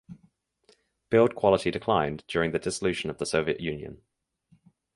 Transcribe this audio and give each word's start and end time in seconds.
Build 1.11 1.35
quality 1.35 1.69
declined 1.69 2.23
during 2.27 2.49
the 2.53 2.57
dissolution 2.57 3.11
of 3.11 3.19
the 3.19 3.25
Soviet 3.27 3.59
Union. 3.61 4.01